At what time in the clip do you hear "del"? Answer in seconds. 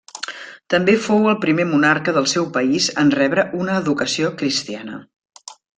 2.17-2.29